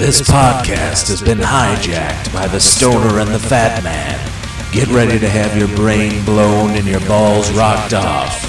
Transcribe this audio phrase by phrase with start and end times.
[0.00, 4.18] This podcast has been hijacked by the stoner and the fat man.
[4.72, 8.42] Get ready to have your brain blown and your balls rocked off.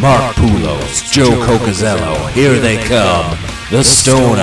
[0.00, 3.36] Mark Poulos, Joe Cocazello, here they come.
[3.70, 4.40] The stoner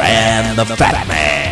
[0.00, 1.50] and the fat man.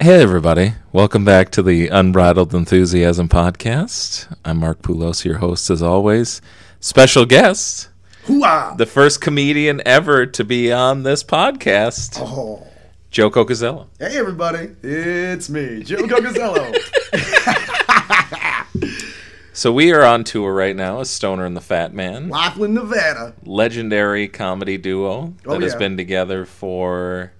[0.00, 0.72] Hey, everybody.
[0.90, 4.36] Welcome back to the Unbridled Enthusiasm podcast.
[4.44, 6.42] I'm Mark Poulos, your host, as always.
[6.80, 7.89] Special guest,
[8.34, 8.76] Hooah!
[8.76, 12.64] the first comedian ever to be on this podcast, Oh.
[13.10, 13.88] Joe Cocazello.
[13.98, 16.76] Hey everybody, it's me, Joe Cocazello.
[19.52, 23.34] So, we are on tour right now as Stoner and the Fat Man, Laughlin, Nevada.
[23.44, 27.32] legendary comedy duo oh, that Oh, has been together for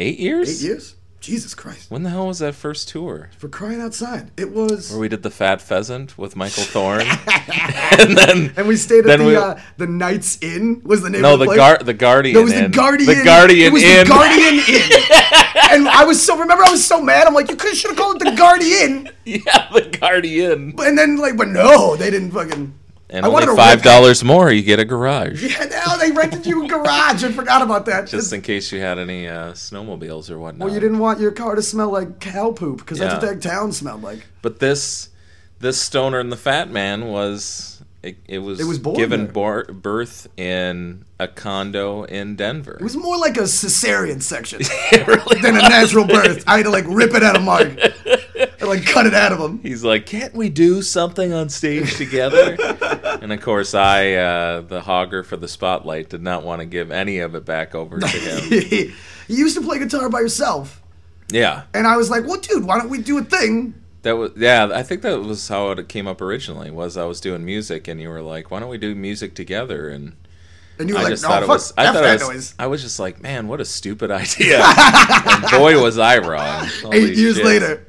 [0.00, 0.48] eight years?
[0.64, 0.94] Eight years?
[1.22, 1.90] Jesus Christ.
[1.90, 3.30] When the hell was that first tour?
[3.38, 4.30] For crying outside.
[4.36, 7.00] It was Where we did the Fat Pheasant with Michael Thorne,
[7.98, 11.22] and then and we stayed at the we- uh, the Knights Inn was the name
[11.22, 11.56] no of the the place.
[11.58, 12.34] guard the Guardian.
[12.34, 13.16] No, it was the Guardian Inn.
[13.16, 13.18] Guardian.
[13.18, 13.98] The Guardian It was Inn.
[14.04, 15.70] the Guardian Inn.
[15.70, 17.26] and I was so remember I was so mad.
[17.26, 19.08] I'm like, you could should have called it the Guardian.
[19.24, 20.74] yeah, the Guardian.
[20.78, 22.74] And then like, but no, they didn't fucking.
[23.12, 25.42] And I only five dollars more, you get a garage.
[25.44, 27.22] Yeah, now they rented you a garage.
[27.22, 28.06] I forgot about that.
[28.08, 30.64] Just in case you had any uh, snowmobiles or whatnot.
[30.64, 33.42] well, you didn't want your car to smell like cow poop because that's what that
[33.42, 34.26] town smelled like.
[34.40, 35.10] But this,
[35.60, 39.64] this stoner and the fat man was it, it was It was born given bor-
[39.64, 42.76] birth in a condo in Denver.
[42.80, 44.62] It was more like a cesarean section
[45.42, 46.42] than a natural birth.
[46.46, 47.68] I had to like rip it out of Mark
[48.62, 49.60] and like cut it out of him.
[49.62, 52.56] He's like, "Can't we do something on stage together?"
[53.20, 56.90] and of course, I, uh, the hogger for the spotlight, did not want to give
[56.90, 58.50] any of it back over to him.
[59.28, 60.80] you used to play guitar by yourself,
[61.30, 64.32] yeah, and I was like, "Well, dude, why don't we do a thing?" That was
[64.36, 64.68] yeah.
[64.74, 66.70] I think that was how it came up originally.
[66.70, 69.90] Was I was doing music and you were like, "Why don't we do music together?"
[69.90, 70.16] And
[70.78, 71.72] And you were I like, just "No, thought it was.
[71.78, 72.54] I thought it was.
[72.58, 76.66] I was just like, "Man, what a stupid idea!" and boy, was I wrong.
[76.82, 77.44] Holy Eight years shit.
[77.44, 77.86] later,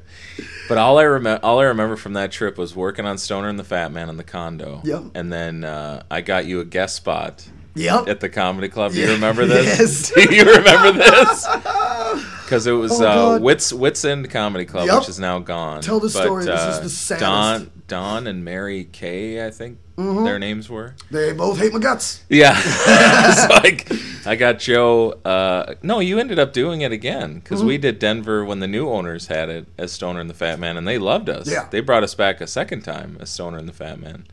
[0.68, 3.58] But all I remember, all I remember from that trip was working on Stoner and
[3.58, 4.80] the Fat Man in the condo.
[4.84, 5.04] Yep.
[5.14, 8.08] And then uh, I got you a guest spot yep.
[8.08, 8.92] at the comedy club.
[8.92, 9.78] Do you remember this?
[9.78, 10.12] Yes.
[10.28, 11.46] Do you remember this?
[12.44, 13.42] Because it was Oh, uh, God.
[13.42, 14.98] Wits Wits End Comedy Club, Yep.
[15.00, 15.80] which is now gone.
[15.80, 16.44] Tell the story.
[16.44, 17.20] This is uh, the saddest.
[17.24, 20.24] Don, Don and Mary Kay, I think Mm-hmm.
[20.24, 20.94] their names were.
[21.10, 22.24] They both hate my guts.
[22.28, 22.54] Yeah.
[23.32, 23.88] so like,
[24.26, 25.12] I got Joe.
[25.24, 27.68] Uh, no, you ended up doing it again because Mm-hmm.
[27.68, 30.76] we did Denver when the new owners had it as Stoner and the Fat Man,
[30.76, 31.48] and they loved us.
[31.50, 31.68] Yeah.
[31.70, 34.26] They brought us back a second time as Stoner and the Fat Man.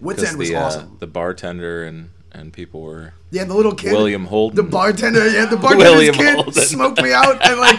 [0.00, 0.96] Wits End was the, uh, awesome.
[0.98, 3.12] the bartender and, and people were.
[3.30, 4.56] Yeah, the little kid, William Holden.
[4.56, 5.28] the bartender.
[5.28, 6.52] Yeah, the bartender's William kid Holden.
[6.54, 7.78] smoked me out, and like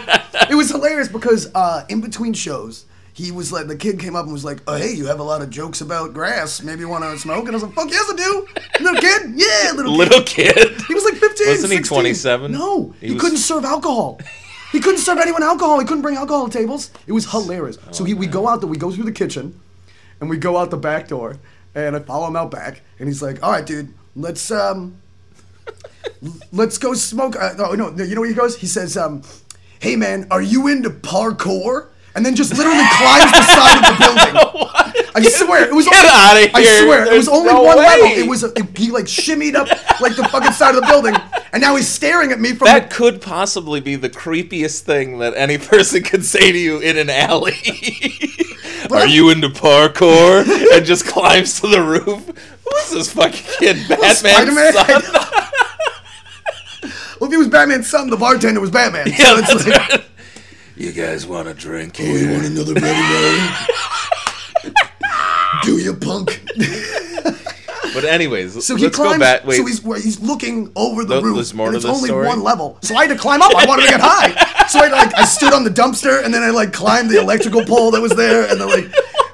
[0.50, 2.86] it was hilarious because uh, in between shows.
[3.14, 5.22] He was like, the kid came up and was like, "Oh, hey, you have a
[5.22, 6.60] lot of jokes about grass.
[6.62, 8.46] Maybe you want to smoke?" And I was like, "Fuck yes, I do."
[8.80, 9.98] Little kid, yeah, little kid.
[9.98, 10.82] Little kid.
[10.88, 11.46] He was like 15.
[11.46, 11.94] Wasn't he 16.
[11.96, 12.52] 27?
[12.52, 14.18] No, He he, was- couldn't serve alcohol.
[14.72, 15.78] He couldn't serve anyone alcohol.
[15.78, 16.90] He couldn't bring alcohol to tables.
[17.06, 17.78] It was hilarious.
[17.92, 19.60] so he, we go out there, we go through the kitchen,
[20.20, 21.36] and we go out the back door,
[21.76, 24.96] and I follow him out back, and he's like, "All right, dude, let's um,
[26.52, 28.56] let's go smoke." Uh, no, no, you know what he goes?
[28.58, 29.22] He says, um,
[29.78, 34.04] "Hey man, are you into parkour?" And then just literally climbs the side of the
[34.04, 35.10] building.
[35.16, 37.84] I swear, it was Get only, I swear, it was only no one way.
[37.84, 38.06] level.
[38.06, 39.68] It was it- he like shimmied up
[40.00, 41.14] like the fucking side of the building,
[41.52, 42.66] and now he's staring at me from.
[42.66, 46.96] That could possibly be the creepiest thing that any person could say to you in
[46.98, 47.54] an alley.
[48.92, 50.44] Are you into parkour?
[50.76, 52.04] and just climbs to the roof.
[52.26, 53.88] Who is this fucking kid?
[53.88, 54.72] Batman's Spider-Man?
[54.72, 55.02] son?
[57.20, 59.06] well, if he was Batman's son, the bartender was Batman.
[59.08, 60.04] Yeah, so it's like, right.
[60.76, 61.98] You guys want a drink?
[62.00, 63.48] Oh, you want another Bloody Mary?
[65.62, 66.44] Do you, punk?
[67.94, 69.14] But anyways, So he climbs.
[69.14, 69.42] go back.
[69.42, 71.36] So he's he's looking over the Th- roof.
[71.36, 72.26] there's more and it's only story?
[72.26, 73.54] one level, so I had to climb up.
[73.54, 76.42] I wanted to get high, so I like I stood on the dumpster and then
[76.42, 78.92] I like climbed the electrical pole that was there, and then like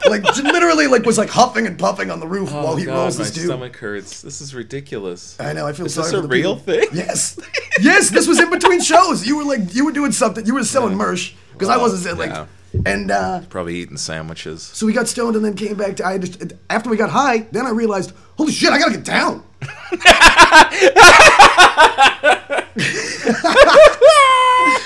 [0.09, 2.95] like literally like was like huffing and puffing on the roof oh while he God,
[2.97, 3.47] rolls his this dude.
[3.47, 4.23] stomach hurts.
[4.23, 5.37] This is ridiculous.
[5.41, 5.67] I know.
[5.67, 6.11] I feel Is sorry.
[6.11, 6.75] this a real people.
[6.75, 6.89] thing?
[6.93, 7.39] Yes,
[7.81, 8.11] yes.
[8.11, 9.27] This was in between shows.
[9.27, 10.45] You were like, you were doing something.
[10.47, 12.47] You were selling merch because I wasn't like, yeah.
[12.87, 14.63] And uh, Probably eating sandwiches.
[14.63, 16.07] so we got stoned and then came back to.
[16.07, 19.45] I just after we got high, then I realized, holy shit, I gotta get down.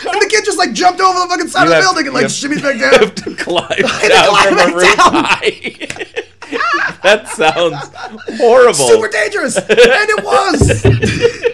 [0.05, 2.07] and the kid just like jumped over the fucking side You of the have- building
[2.07, 2.95] and like shimmied back You down.
[3.01, 3.69] have to climb
[4.09, 5.89] down from a roof high.
[7.03, 7.91] that sounds
[8.41, 8.75] horrible.
[8.75, 11.54] Super dangerous, and it was.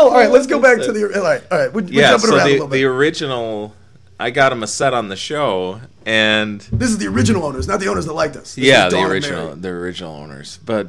[0.00, 0.30] Oh, all right.
[0.30, 1.04] Let's go back to the.
[1.16, 1.72] All right, all right.
[1.72, 2.76] We're, we're jumping so around a little bit.
[2.76, 3.74] the original,
[4.18, 7.80] I got him a set on the show, and This is the original owners, not
[7.80, 8.54] the owners that liked us.
[8.54, 10.58] This yeah, the original, the original owners.
[10.64, 10.88] But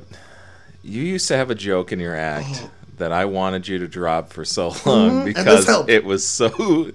[0.83, 2.67] You used to have a joke in your act
[2.97, 5.25] that I wanted you to drop for so long Mm-hmm.
[5.25, 6.91] because it was so.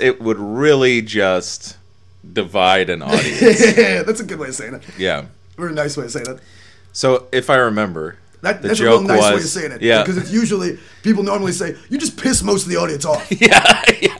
[0.00, 1.76] It would really just
[2.32, 3.76] divide an audience.
[3.76, 4.82] Yeah, that's a good way of saying it.
[4.98, 5.24] yeah.
[5.56, 6.38] Very nice way of saying it.
[6.92, 9.82] So if I remember, That, that's a real nice way of saying it.
[9.82, 13.26] yeah, Because it's usually people normally say you just piss most of the audience off.
[13.40, 14.18] yeah, yeah.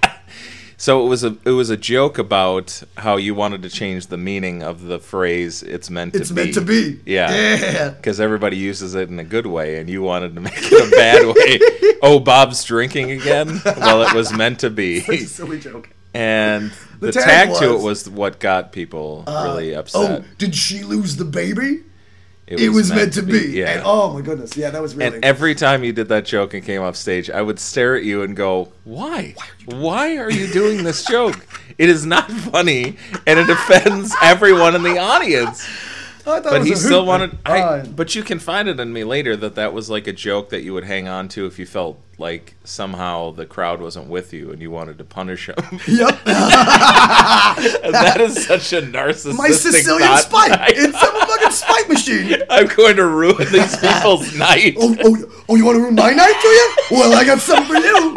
[0.76, 4.18] So it was a it was a joke about how you wanted to change the
[4.18, 7.00] meaning of the phrase "it's meant It's to be." meant to be.
[7.06, 7.30] Yeah.
[7.32, 7.88] Yeah.
[7.90, 10.90] Because everybody uses it in a good way, and you wanted to make it a
[10.90, 11.98] bad way.
[12.02, 13.60] oh, Bob's drinking again.
[13.64, 15.00] Well, it was meant to be.
[15.00, 15.88] Such a silly joke.
[16.12, 20.22] And the, The tag, tag to it was- was what got people uh, really upset.
[20.22, 21.82] Oh, did she lose the baby?
[22.46, 23.52] It was, meant, to be.
[23.52, 23.70] Yeah.
[23.70, 24.54] And, oh my goodness.
[24.56, 25.16] Yeah, that was really.
[25.16, 28.04] And every time you did that joke and came off stage, I would stare at
[28.04, 29.34] you and go, "Why?
[29.64, 31.46] Why are you doing this joke?
[31.78, 35.66] It is not funny, and it offends everyone in the audience."
[36.26, 37.38] Oh, I thought it But was he a still wanted.
[37.44, 38.22] I, but you
[38.68, 41.28] it in me later that that was like a joke that you would hang on
[41.30, 45.04] to if you felt like somehow the crowd wasn't with you and you wanted to
[45.04, 45.56] punish them.
[45.86, 46.24] Yep.
[46.24, 49.36] that is such a narcissistic.
[49.36, 50.20] My Sicilian thought.
[50.20, 50.52] spike.
[50.76, 52.42] It's some fucking spike machine.
[52.48, 54.76] I'm going to ruin these people's night.
[54.78, 56.74] Oh, oh, oh, you want to ruin my night, do you?
[56.92, 58.14] Well, I got something for you.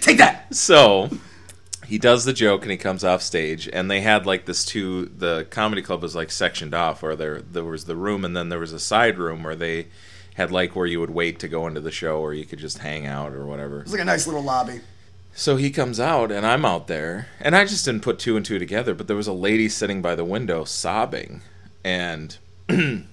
[0.00, 0.54] Take that.
[0.54, 1.10] So
[1.86, 5.06] he does the joke and he comes off stage and they had like this two
[5.06, 8.48] the comedy club was like sectioned off where there there was the room and then
[8.48, 9.86] there was a side room where they
[10.34, 12.78] had like where you would wait to go into the show or you could just
[12.78, 13.80] hang out or whatever.
[13.80, 14.80] It's like a nice little lobby.
[15.34, 18.44] So he comes out and I'm out there and I just didn't put two and
[18.44, 21.42] two together but there was a lady sitting by the window sobbing
[21.84, 22.36] and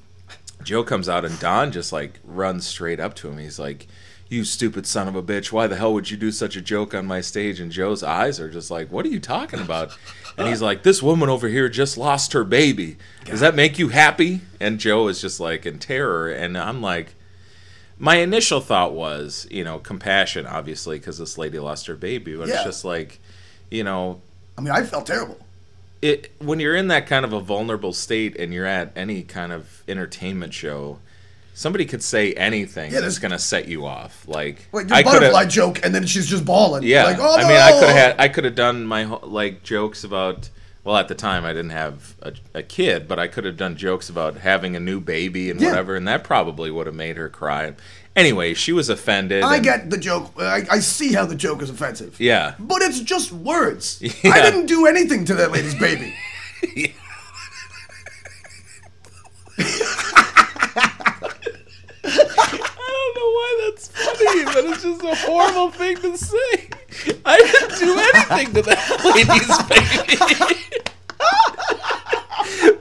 [0.64, 3.38] Joe comes out and Don just like runs straight up to him.
[3.38, 3.88] He's like,
[4.30, 5.52] "You stupid son of a bitch!
[5.52, 8.40] Why the hell would you do such a joke on my stage?" And Joe's eyes
[8.40, 9.92] are just like, "What are you talking about?"
[10.38, 12.98] And he's like, "This woman over here just lost her baby.
[13.26, 17.16] Does that make you happy?" And Joe is just like in terror, and I'm like.
[18.02, 22.34] My initial thought was, you know, compassion, obviously, because this lady lost her baby.
[22.34, 22.54] But Yeah.
[22.56, 23.20] it's just like,
[23.70, 24.22] you know,
[24.58, 25.38] I mean, I felt terrible.
[26.02, 29.52] it when you're in that kind of a vulnerable state and you're at any kind
[29.52, 31.00] of entertainment show,
[31.60, 34.26] somebody could say anything Yeah, that's going to set you off.
[34.28, 36.84] Like Like the I butterfly joke, and then she's just bawling.
[36.84, 37.04] yeah.
[37.04, 39.64] Like, oh, I mean, I could have had I could have done my whole- like
[39.64, 40.50] jokes about.
[40.86, 43.76] Well, at the time, I didn't have a, a kid, but I could have done
[43.76, 45.70] jokes about having a new baby and Yeah.
[45.72, 47.74] whatever, and that probably would have made her cry.
[48.16, 49.44] Anyway, she was offended.
[49.44, 50.32] I get the joke.
[50.40, 52.18] I, I see how the joke is offensive.
[52.20, 52.56] Yeah.
[52.58, 54.02] But it's just words.
[54.24, 54.32] Yeah.
[54.32, 56.16] I didn't do anything to that lady's baby.
[62.04, 66.70] I don't know why that's funny, but it's just a horrible thing to say.
[67.26, 70.16] I didn't do anything to that lady's baby.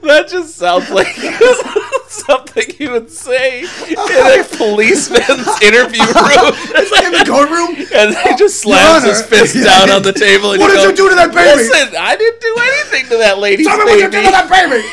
[0.07, 1.07] that just sounds like
[2.09, 6.53] something you would say in a policeman's interview room.
[6.75, 7.75] It's like in the courtroom.
[7.99, 9.29] And he just slams Your his Honor.
[9.29, 10.51] fist down on the table.
[10.53, 11.63] And What did you do to that baby?
[11.63, 14.49] Listen, I didn't do anything to that lady's Tell me what you did to that
[14.49, 14.83] baby.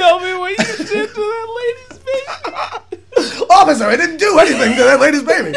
[0.00, 3.44] Tell me what you did to that lady's baby.
[3.50, 5.52] Officer, I didn't do anything to that lady's baby.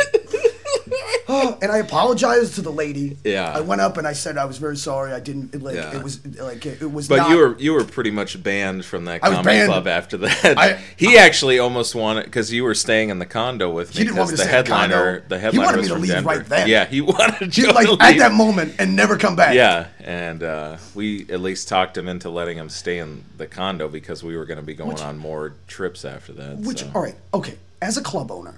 [1.62, 3.18] And I apologized to the lady.
[3.24, 3.52] Yeah.
[3.52, 5.14] I went up and I said I was very sorry.
[5.14, 5.96] I didn't like Yeah.
[5.96, 7.08] it was like it, it was.
[7.08, 10.18] But not, you were you were pretty much banned from that I comedy club after
[10.18, 10.57] that.
[10.57, 14.00] I- he actually almost wanted because you were staying in the condo with me.
[14.00, 15.24] He didn't want 'cause me to the stay in the headliner.
[15.28, 16.30] The He headliner wanted was me to from leave Denver.
[16.30, 16.68] right then.
[16.68, 19.56] Yeah, he wanted you like to at that moment and never come back.
[19.56, 23.88] Yeah, and uh, we at least talked him into letting him stay in the condo
[23.88, 26.57] because we were going to be going Which- on more trips after that.
[26.57, 26.92] Which, so.
[26.94, 27.56] all right, okay.
[27.81, 28.56] As a club owner,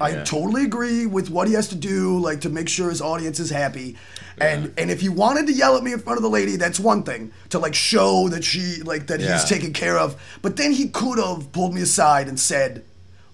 [0.00, 0.24] I Yeah.
[0.24, 3.50] totally agree with what he has to do, like to make sure his audience is
[3.50, 3.96] happy.
[4.38, 6.80] And and if he wanted to yell at me in front of the lady, that's
[6.80, 9.34] one thing to like show that she like that Yeah.
[9.34, 10.16] he's taken care of.
[10.40, 12.82] But then he could have pulled me aside and said,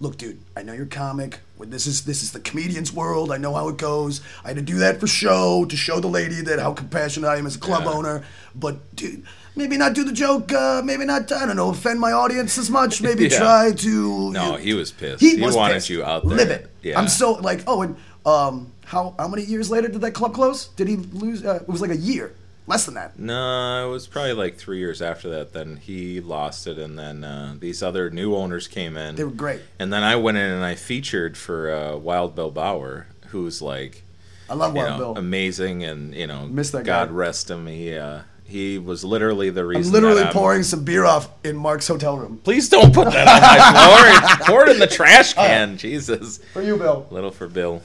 [0.00, 1.40] "Look, dude, I know you're comic.
[1.60, 3.32] This is this is the comedian's world.
[3.32, 4.20] I know how it goes.
[4.44, 7.36] I had to do that for show to show the lady that how compassionate I
[7.36, 7.92] am as a club Yeah.
[7.92, 8.24] owner.
[8.54, 9.22] But dude."
[9.58, 10.52] Maybe not do the joke.
[10.52, 11.32] Uh, maybe not.
[11.32, 11.70] I don't know.
[11.70, 13.00] Offend my audience as much.
[13.00, 13.38] Maybe Yeah.
[13.38, 14.30] try to.
[14.30, 15.22] No, you- he was pissed.
[15.22, 15.88] he, He was wanted pissed.
[15.88, 16.36] you out there.
[16.36, 16.70] Live it.
[16.82, 16.98] Yeah.
[17.00, 17.62] I'm so like.
[17.66, 20.66] Oh, and um, how how many years later did that club close?
[20.76, 21.42] Did he lose?
[21.42, 22.34] Uh, it was like a year,
[22.66, 23.18] less than that.
[23.18, 25.52] No, it was probably like three years after that.
[25.52, 29.14] Then he lost it, and then uh, these other new owners came in.
[29.16, 29.60] They were great.
[29.78, 34.02] And then I went in and I featured for uh, Wild Bill Bauer, who's like,
[34.48, 35.18] I love Wild know, Bill.
[35.18, 37.14] amazing, and you know, Miss that God guy.
[37.14, 37.66] rest him.
[37.66, 39.92] He uh, he was literally the I'm reason.
[39.92, 43.40] literally I'm- pouring some beer off in Mark's hotel room Please don't put that on
[43.42, 44.46] my floor.
[44.46, 45.76] Pour it in the trash can.
[45.78, 47.06] Jesus, for you, Bill.
[47.10, 47.82] little for Bill.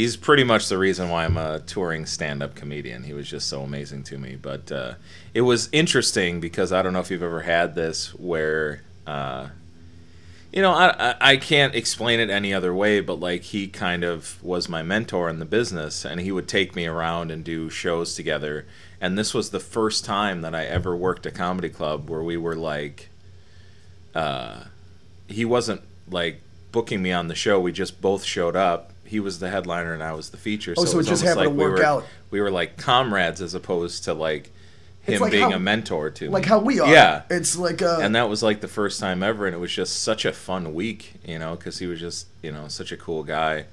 [0.00, 3.02] He's pretty much the reason why I'm a touring stand-up comedian.
[3.02, 4.34] He was just so amazing to me.
[4.40, 4.94] But uh,
[5.34, 8.82] it was interesting because I don't know if you've ever had this where.
[9.06, 9.48] Uh,
[10.52, 14.42] you know, I, I can't explain it any other way, but like he kind of
[14.42, 18.16] was my mentor in the business, and he would take me around and do shows
[18.16, 18.66] together.
[19.00, 22.36] And this was the first time that I ever worked a comedy club where we
[22.36, 23.10] were like,
[24.12, 24.64] uh,
[25.28, 26.40] he wasn't like
[26.72, 27.60] booking me on the show.
[27.60, 28.92] We just both showed up.
[29.10, 30.74] He was the headliner and I was the feature.
[30.78, 32.04] Oh, so it was just happened to we work were, out.
[32.30, 34.52] We were like comrades as opposed to like
[35.02, 36.30] him like being how- a mentor to me.
[36.30, 36.88] Like how we are.
[36.92, 39.72] Yeah It's like uh, and that was like the first time ever and it was
[39.72, 42.96] just such a fun week you know because he was just you know such a
[42.96, 43.64] cool guy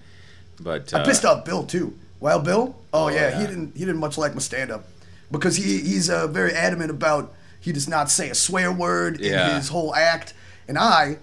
[0.60, 1.94] but uh, I pissed off Bill too.
[2.20, 2.75] Wild Bill?
[2.91, 3.39] Oh, Oh, yeah, yeah.
[3.41, 4.86] he didn't he didn't much like my stand up
[5.29, 9.50] because he he's uh, very adamant about he does not say a swear word Yeah.
[9.50, 10.34] in his whole act,
[10.67, 11.17] and I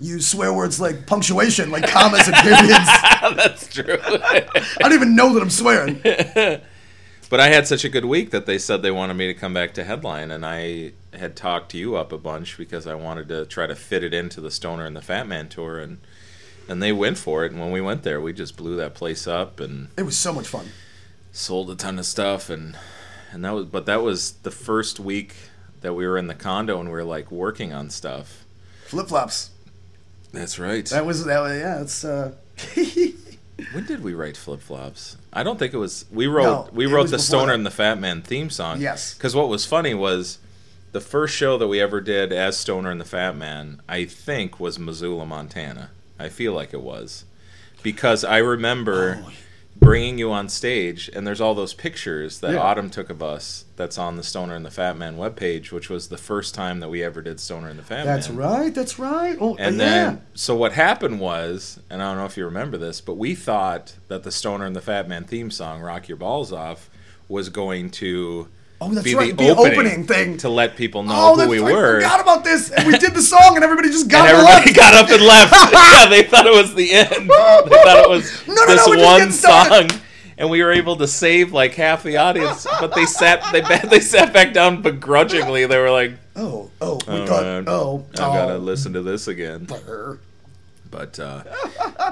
[0.00, 2.86] use swear words like punctuation, like commas and periods.
[3.36, 6.00] that's true I don't even know that I'm swearing.
[7.28, 9.54] but i had such a good week that they said they wanted me to come
[9.54, 13.28] back to headline and i had talked to you up a bunch because i wanted
[13.28, 15.98] to try to fit it into the stoner and the fat man tour and
[16.68, 19.26] and they went for it and when we went there we just blew that place
[19.28, 20.66] up and It was so much fun.
[21.30, 22.76] sold a ton of stuff and
[23.30, 25.36] and that was but that was the first week
[25.82, 28.44] that we were in the condo and we were like working on stuff
[28.86, 29.49] Flip flops.
[30.32, 31.40] That's right That was that.
[31.40, 32.04] Was, yeah, it's.
[32.04, 32.32] Uh,
[33.72, 36.86] when did we write flip flops i don't think it was we wrote No, we
[36.86, 37.54] wrote the stoner that.
[37.54, 39.14] and the fat man theme song Yes.
[39.14, 40.38] because what was funny was
[40.92, 44.58] the first show that we ever did as stoner and the fat man i think
[44.60, 47.24] was missoula montana i feel like it was
[47.82, 49.32] because i remember Oh.
[49.80, 52.60] Bringing you on stage and there's all those pictures that Yeah.
[52.60, 56.08] autumn took of us that's on the stoner and the fat man webpage which was
[56.08, 58.74] the first time that we ever did stoner and the fat that's man That's right.
[58.74, 59.38] That's right.
[59.40, 59.84] Oh, and yeah.
[59.84, 63.34] then, so what happened was, and I don't know if you remember this, but we
[63.34, 66.90] thought that the Stoner and the Fat Man theme song, "Rock Your Balls Off,"
[67.28, 68.48] was going to
[68.82, 69.36] Oh, that's be right.
[69.36, 70.36] the The opening, opening thing.
[70.38, 71.70] to let people know oh, who we right.
[71.72, 71.94] I were.
[72.00, 72.70] forgot about this.
[72.70, 74.76] And we did the song, and everybody just got and up and everybody left.
[74.76, 75.72] got up and left.
[75.72, 77.08] yeah, they thought it was the end.
[77.10, 79.90] They thought it was No, no, this no, one song,
[80.38, 82.66] and we were able to save like half the audience.
[82.80, 85.66] But they sat they they sat back down begrudgingly.
[85.66, 87.42] They were like, Oh, oh, we "All thought.
[87.42, 88.58] right, Oh, I gotta oh.
[88.58, 89.68] listen to this again."
[90.90, 91.44] But uh,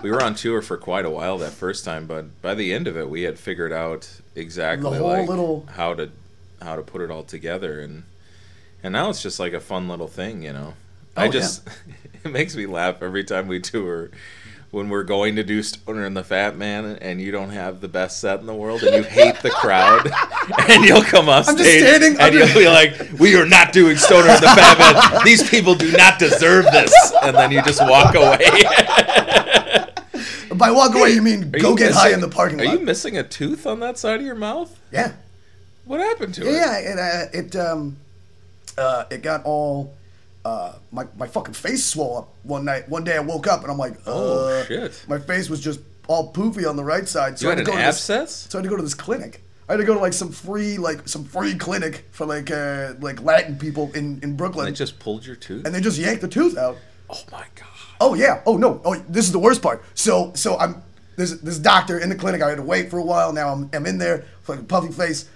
[0.02, 2.87] we were on tour for quite a while that first time, but by the end
[2.87, 6.10] of it, we had figured out exactly like little- how to
[6.62, 8.05] how to put it all together, and
[8.83, 10.75] and now it's just like a fun little thing, you know.
[11.17, 11.67] Oh, I just
[12.25, 14.11] it makes me laugh every time we tour.
[14.71, 17.88] When we're going to do Stoner and the Fat Man, and you don't have the
[17.88, 20.11] best set in the world, and you hate the crowd,
[20.69, 23.97] and you'll come off I'm stage, standing- and you'll be like, "We are not doing
[23.97, 25.25] Stoner and the Fat Man.
[25.25, 28.38] These people do not deserve this," and then you just walk away.
[30.55, 32.67] By walk away, you mean Are go you get high in the parking lot.
[32.67, 34.79] Are you missing a tooth on that side of your mouth?
[34.93, 35.12] yeah.
[35.88, 36.52] What happened to it?
[36.52, 37.97] Yeah, it uh, it um
[38.76, 39.95] uh it got all
[40.45, 42.88] uh my my fucking face swole up one night.
[42.88, 45.04] One day I woke up and I'm like, uh, Oh, shit.
[45.09, 47.38] My face was just all poofy on the right side.
[47.38, 48.47] So You I had to an go to this- abscess?
[48.50, 49.42] so I had to go to this clinic.
[49.68, 52.95] I had to go to like some free like some free clinic for like uh
[53.00, 55.64] like Latin people in in Brooklyn, And They just pulled your tooth.
[55.66, 56.76] and they just yanked the tooth out.
[57.11, 57.66] oh my god!
[58.00, 58.42] Oh yeah.
[58.47, 58.80] Oh no.
[58.85, 59.83] Oh, this is the worst part.
[59.95, 60.83] So so I'm
[61.16, 62.40] this this doctor in the clinic.
[62.42, 63.33] I had to wait for a while.
[63.33, 65.28] Now I'm I'm in there, fucking puffy face.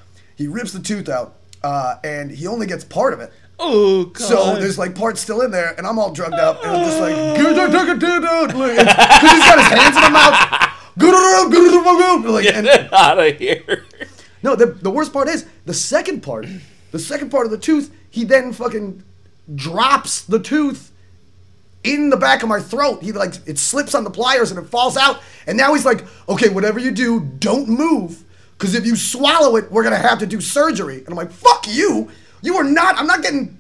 [0.43, 3.33] He rips the tooth out, uh, and he only gets part of it.
[3.61, 4.19] Oh god!
[4.19, 6.99] So there's like parts still in there, and I'm all drugged up, and I'm just
[6.99, 10.73] like, because he's got his hands in my mouth.
[12.33, 13.87] Like, get and, out of here.
[14.43, 16.49] no, the, the worst part is the second part.
[16.91, 19.05] The second part of the tooth, he then fucking
[19.55, 20.91] drops the tooth
[21.85, 23.01] in the back of my throat.
[23.01, 25.23] He like it slips on the pliers and it falls out.
[25.47, 28.25] And now he's like, okay, whatever you do, don't move.
[28.63, 30.99] Cause if you swallow it, we're gonna have to do surgery.
[30.99, 32.09] And I'm like, fuck you.
[32.43, 33.59] You are not, I'm not getting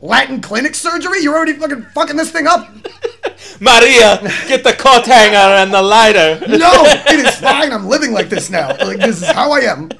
[0.00, 1.22] Latin clinic surgery.
[1.22, 2.68] You're already fucking fucking this thing up.
[3.60, 6.38] Maria, get the coat hanger and the lighter.
[6.48, 7.72] No, it is fine.
[7.72, 8.68] I'm living like this now.
[8.68, 9.90] Like this is how I am.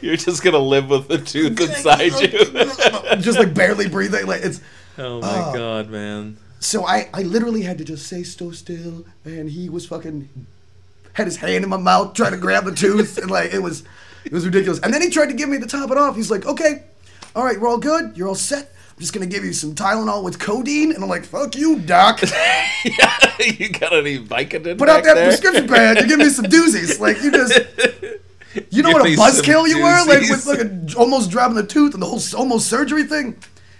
[0.00, 3.20] You're just gonna live with the tooth inside you.
[3.22, 4.26] Just like barely breathing.
[4.26, 4.60] Like it's
[4.98, 6.38] oh my uh, god, man!
[6.58, 10.28] So I, I literally had to just say so still, and he was fucking
[11.12, 13.84] had his hand in my mouth trying to grab the tooth, and like it was
[14.24, 14.80] it was ridiculous.
[14.80, 16.16] And then he tried to give me the top it off.
[16.16, 16.84] He's like, okay,
[17.34, 18.72] all right, we're all good, you're all set.
[18.90, 22.20] I'm just gonna give you some Tylenol with codeine, and I'm like, fuck you, doc.
[22.84, 24.78] you got any Vicodin?
[24.78, 25.26] Put out that there?
[25.26, 25.98] prescription pad.
[25.98, 27.00] You give me some doozies.
[27.00, 27.58] Like you just.
[28.70, 31.64] You know Give what a buzzkill you were, like with like a, almost dropping the
[31.64, 33.36] tooth and the whole almost surgery thing.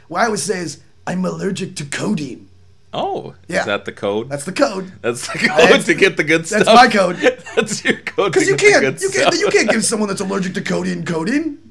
[0.06, 2.48] What I always say is, I'm allergic to codeine.
[2.92, 3.60] Oh, Yeah.
[3.60, 4.28] is that the code?
[4.28, 4.92] That's the code.
[5.00, 6.64] That's the code That's- to get the good stuff.
[6.64, 7.16] that's my code.
[7.56, 8.32] that's your code.
[8.32, 9.24] Because you get can't, good you stuff.
[9.30, 11.58] can't, you can't give someone that's allergic to codeine codeine.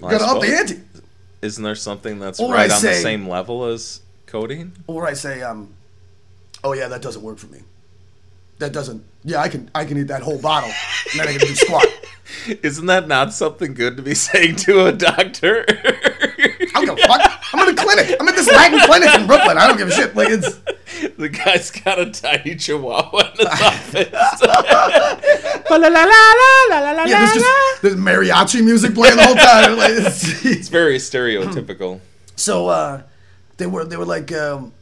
[0.00, 0.80] Well, I gotta up the ante.
[1.42, 4.72] Isn't there something that's Or right I on the same level as codeine?
[4.86, 5.74] Or I say, um,
[6.64, 7.60] oh yeah, that doesn't work for me.
[8.60, 9.04] That doesn't.
[9.24, 10.70] Yeah, I can, I can eat that whole bottle,
[11.12, 11.86] and then I can do squat.
[12.62, 15.66] Isn't that not something good to be saying to a doctor?
[15.68, 17.39] I don't give a fuck.
[17.52, 18.16] I'm in a clinic.
[18.20, 19.58] I'm at this Latin clinic in Brooklyn.
[19.58, 20.14] I don't give a shit.
[20.14, 20.60] Like it's.
[21.16, 24.40] the guy's got a tiny chihuahua in his office.
[27.08, 29.76] Yeah, there's just there's mariachi music playing the whole time.
[29.78, 32.00] Like, it's, It's very stereotypical.
[32.36, 33.02] so uh,
[33.56, 34.72] they were they were like, um,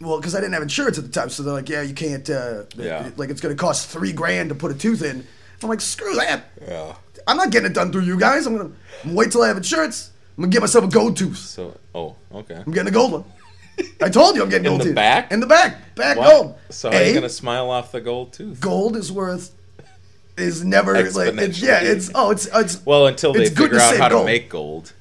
[0.00, 2.28] well, because I didn't have insurance at the time, so they're like, yeah, you can't.
[2.28, 3.10] Uh, Yeah.
[3.16, 5.26] Like it's gonna cost three grand to put a tooth in.
[5.62, 6.44] I'm like, screw that.
[6.66, 6.94] Yeah.
[7.26, 8.46] I'm not getting it done through you guys.
[8.46, 8.70] I'm gonna
[9.02, 10.12] I'm gonna wait till I have insurance.
[10.38, 11.36] I'm gonna get myself a gold tooth.
[11.36, 12.54] So, oh, okay.
[12.64, 13.24] I'm getting a gold one.
[14.00, 14.88] I told you I'm getting In gold tooth.
[14.90, 15.32] In the back?
[15.32, 15.94] In the back.
[15.96, 16.30] Back What?
[16.30, 16.54] gold.
[16.70, 18.60] So how are you gonna smile off the gold tooth?
[18.60, 19.52] gold is worth
[20.36, 23.96] is never like it's, yeah it's oh it's it's Well, until they figure to out
[23.96, 24.22] how gold.
[24.22, 24.92] to make gold.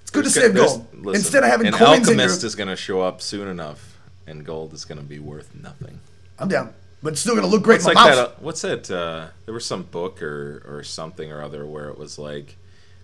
[0.00, 2.22] it's good to There's save there's- gold listen, instead of having an coins in your
[2.22, 5.54] alchemist is going to show up soon enough, and gold is going to be worth
[5.54, 6.00] nothing.
[6.38, 6.72] I'm down
[7.02, 8.18] but it's still gonna look great It's in like that.
[8.18, 8.90] Uh, what's it?
[8.90, 12.56] Uh, there was some book or or something or other where it was like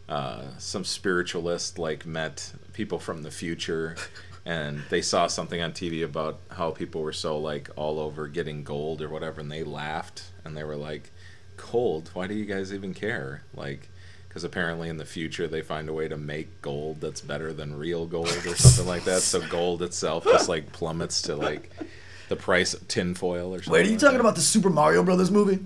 [0.09, 3.97] uh, some spiritualist like met people from the future,
[4.45, 8.65] and they saw something on TV about how people were so like all over getting
[8.65, 11.11] gold or whatever, and they laughed and they were like,
[11.57, 12.11] "Gold?
[12.15, 13.89] Why do you guys even care?" Like.
[14.29, 17.77] Because apparently in the future they find a way to make gold that's better than
[17.77, 19.21] real gold or something like that.
[19.21, 21.69] So gold itself just like plummets to like
[22.31, 23.73] the price of tinfoil or something.
[23.75, 24.21] wait are you like talking that.
[24.21, 25.59] about the Super Mario Brothers movie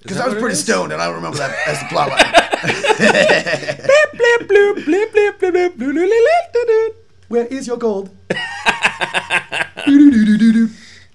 [0.00, 2.32] because I was pretty stoned and I don't remember that as the plot line
[7.28, 8.10] Where is your gold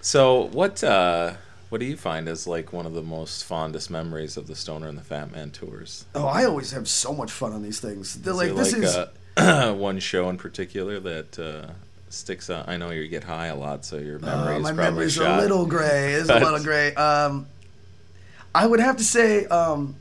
[0.02, 1.34] So what uh
[1.70, 4.88] what do you find as like one of the most fondest memories of the Stoner
[4.88, 6.06] and the Fat Man tours?
[6.16, 8.74] oh I always have so much fun on these things they're Is like there this
[8.74, 8.96] like is
[9.38, 11.72] uh, one show in particular that uh,
[12.10, 12.70] sticks out?
[12.70, 15.40] I know you get high a lot, so your memory Uh, is my memory's shot.
[15.40, 16.14] a little gray.
[16.14, 16.94] It's a little gray.
[16.96, 17.48] Um,
[18.54, 19.98] I would have to say um,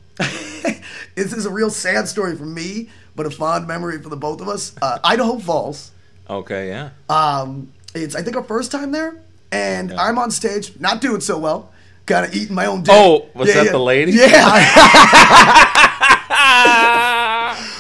[1.16, 4.40] this is a real sad story for me, but a fond memory for the both
[4.40, 4.74] of us.
[4.83, 5.90] Uh, Idaho Falls.
[6.29, 6.90] Okay, yeah.
[7.09, 9.16] Um, it's I think our first time there,
[9.53, 10.03] and Yeah.
[10.03, 11.70] I'm on stage, not doing so well,
[12.07, 12.94] kind of eating my own dick.
[12.96, 14.12] Oh, was that the lady?
[14.12, 14.31] Yeah.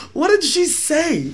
[0.12, 1.32] what did she say?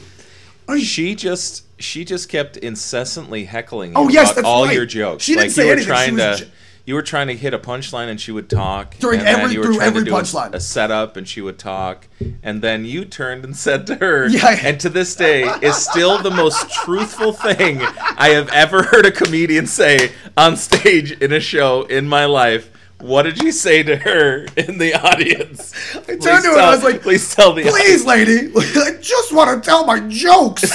[0.78, 4.74] She just she just kept incessantly heckling Oh, yes, all right.
[4.74, 5.24] your jokes.
[5.24, 5.84] She didn't like say you were anything.
[5.86, 6.46] She trying was to
[6.86, 9.60] you were trying to hit a punchline and she would talk During and every- you
[9.60, 10.54] were through every do a- punchline.
[10.54, 12.08] a, setup and she would talk
[12.42, 14.58] and then you turned and said to her Yeah.
[14.62, 19.10] and to this day is still the most truthful thing I have ever heard a
[19.12, 22.70] comedian say on stage in a show in my life.
[23.00, 25.72] What did you say to her in the audience?
[25.96, 29.32] I turned to her and I was like, please tell the Please, lady, I just
[29.32, 30.64] want to tell my jokes.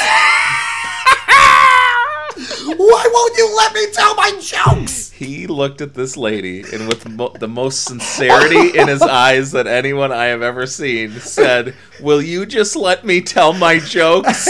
[2.78, 5.12] Why won't you let me tell my jokes?
[5.12, 9.68] He looked at this lady and, with mo- the most sincerity in his eyes that
[9.68, 14.48] anyone I have ever seen, said, "Will you just let me tell my jokes?"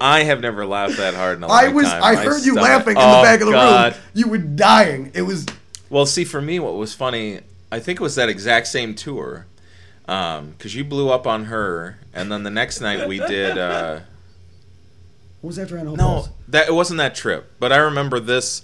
[0.00, 1.86] I have never laughed that hard in a long I was.
[1.86, 2.02] time.
[2.02, 3.92] I heard you stomach- laughing in the Oh, back of the God.
[3.94, 4.02] room.
[4.14, 5.10] You were dying.
[5.14, 5.46] It was.
[5.90, 7.40] Well, see, for me, what was funny,
[7.72, 9.46] I think it was that exact same tour,
[10.06, 13.56] because you blew up on her, and then the next night we did.
[13.58, 14.00] Uh,
[15.44, 16.28] What was after Idaho No, Falls?
[16.48, 18.62] that it wasn't that trip, but I remember this.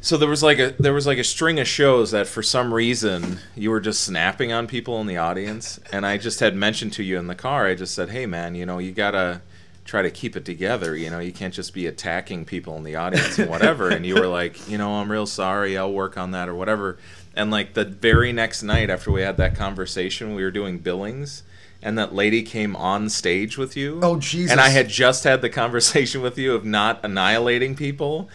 [0.00, 2.72] So there was like a there was like a string of shows that for some
[2.72, 6.94] reason you were just snapping on people in the audience, and I just had mentioned
[6.94, 7.66] to you in the car.
[7.66, 9.42] I just said, "Hey, man, you know you gotta
[9.84, 10.96] try to keep it together.
[10.96, 14.14] You know you can't just be attacking people in the audience and whatever." and you
[14.14, 15.76] were like, "You know, I'm real sorry.
[15.76, 16.96] I'll work on that or whatever."
[17.36, 21.42] And like the very next night after we had that conversation, we were doing billings.
[21.82, 24.00] And that lady came on stage with you.
[24.02, 24.50] Oh, Jesus.
[24.50, 28.28] And I had just had the conversation with you of not annihilating people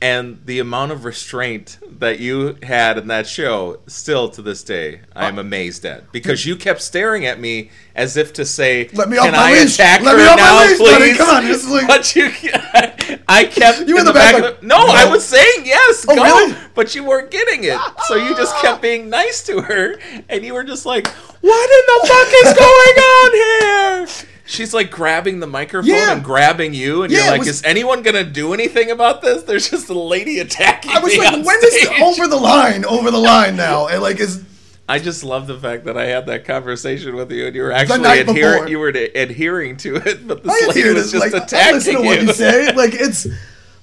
[0.00, 5.00] and the amount of restraint that you had in that show still to this day
[5.16, 8.88] i am uh, amazed at because you kept staring at me as if to say
[8.92, 9.74] Let me can off my i leash.
[9.74, 10.96] attack Let her me off my now leash, buddy.
[11.04, 12.26] please Come on, this is like- but you
[13.28, 16.14] i kept You in the back of like, the, no i was saying yes Oh,
[16.14, 16.54] go really?
[16.76, 20.54] but you weren't getting it so you just kept being nice to her and you
[20.54, 21.08] were just like
[21.40, 26.12] what in the fuck is going on here She's like grabbing the microphone Yeah.
[26.12, 29.42] and grabbing you, and Yeah, you're like, was- "Is anyone gonna do anything about this?"
[29.42, 31.88] There's just a lady attacking I was like, when is stage.
[31.92, 32.84] it over the line?
[32.86, 33.88] Over the line now?
[33.88, 34.42] And like, is
[34.88, 37.72] I just love the fact that I had that conversation with you, and you were
[37.72, 38.68] actually adhering.
[38.68, 41.94] You were adhering to it, but this I lady was just Like, I attacking listen
[41.96, 42.06] to you.
[42.06, 42.72] what you say.
[42.74, 43.26] Like, it's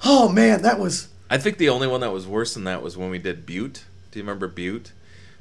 [0.04, 2.96] Oh man, that was I think the only one that was worse than that was
[2.96, 3.84] when we did Butte.
[4.10, 4.90] Do you remember Butte?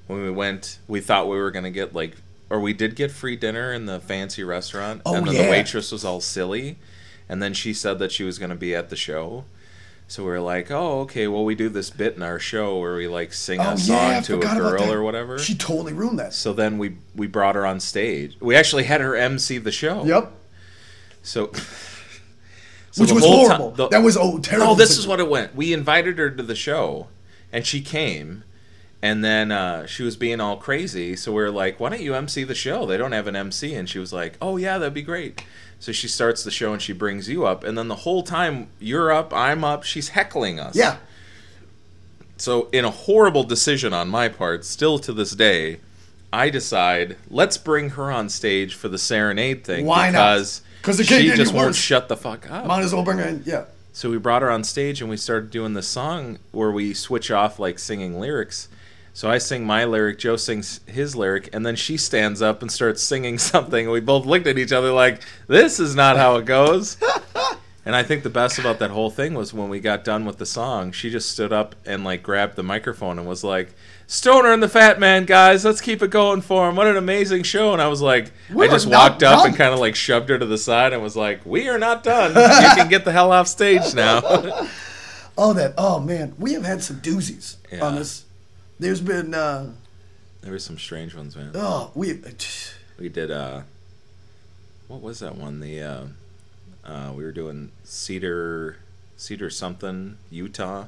[0.07, 2.15] When we went, we thought we were gonna get like,
[2.49, 5.43] or we did get free dinner in the fancy restaurant, Oh, and then yeah.
[5.45, 6.77] the waitress was all silly,
[7.27, 9.45] and then she said that she was gonna be at the show.
[10.07, 12.95] So we are like, oh, okay, well, we do this bit in our show where
[12.95, 15.39] we like sing oh a song yeah, to a girl or whatever.
[15.39, 16.33] She totally ruined that.
[16.33, 18.37] so then we we brought her on stage.
[18.39, 20.03] We actually had her MC the show.
[20.05, 20.31] Yep.
[21.23, 21.51] So,
[22.91, 23.71] so Which was horrible.
[23.71, 24.73] the- that was oh terrible.
[24.73, 25.55] Oh, this is what it went.
[25.55, 27.07] We invited her to the show,
[27.51, 28.43] and she came,
[29.01, 31.15] and then uh, she was being all crazy.
[31.15, 32.85] So we are like, "Why don't you MC the show?
[32.85, 35.43] They don't have an MC." And she was like, "Oh yeah, that'd be great."
[35.79, 38.69] So she starts the show and she brings you up, and then the whole time
[38.79, 40.75] you're up, I'm up, she's heckling us.
[40.75, 40.97] Yeah.
[42.37, 45.79] So in a horrible decision on my part, still to this day,
[46.33, 50.61] I decide let's bring her on stage for the serenade thing Why not?
[50.81, 51.75] Because it can't she just won't worse.
[51.77, 52.65] shut the fuck up.
[52.65, 53.43] Might as well bring her in.
[53.45, 53.65] Yeah.
[53.93, 57.31] So we brought her on stage and we started doing the song where we switch
[57.31, 58.67] off like singing lyrics.
[59.15, 62.69] So I sing my lyric, Joe sings his lyric, and then she stands up and
[62.69, 63.89] starts singing something.
[63.89, 66.97] We both looked at each other like, this is not how it goes.
[67.85, 70.37] and I think the best about that whole thing was when we got done with
[70.37, 73.73] the song, she just stood up and like grabbed the microphone and was like,
[74.05, 76.75] Stoner and the Fat Man, guys, let's keep it going for him.
[76.75, 77.71] What an amazing show.
[77.71, 79.47] And I was like, We I just walked up done.
[79.47, 82.03] and kind of like shoved her to the side and was like, we are not
[82.03, 82.31] done.
[82.31, 84.19] You can get the hell off stage now.
[85.37, 85.73] Oh that.
[85.77, 87.83] Oh man, we have had some doozies Yeah.
[87.85, 88.24] on this.
[88.79, 89.33] There's been.
[89.33, 89.71] uh
[90.41, 91.51] there were some strange ones, man.
[91.55, 92.21] Oh, we.
[92.99, 93.61] We did, uh,
[94.87, 95.59] what was that one?
[95.59, 96.03] The, uh,
[96.85, 98.77] uh, we were doing Cedar,
[99.17, 100.85] Cedar something, Utah.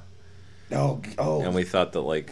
[0.71, 1.41] Oh, oh.
[1.41, 2.27] And we thought that like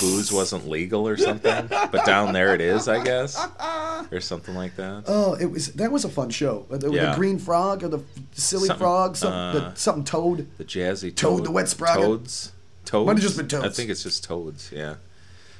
[0.00, 3.40] booze wasn't legal or something, but down there it is, I guess,
[4.12, 5.04] or something like that.
[5.06, 6.66] Oh, it was that was a fun show.
[6.70, 10.46] Uh, The, the green frog or the silly Something, frog, some, uh, the, something toad.
[10.58, 12.02] The jazzy Toad toad, the wet sprocket?
[12.02, 12.52] toads,
[12.86, 13.06] toads.
[13.06, 13.64] Might have just been toads.
[13.64, 14.72] I think it's just toads.
[14.72, 14.94] Yeah.